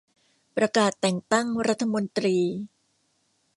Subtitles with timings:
[0.55, 2.37] ประกาศแต่งตั้งรัฐมนตรี